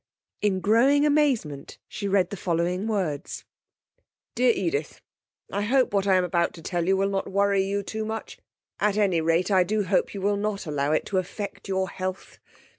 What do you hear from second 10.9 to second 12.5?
it to affect your health.